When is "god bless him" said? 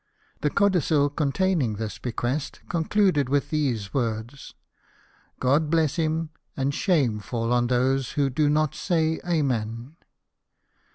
5.39-6.31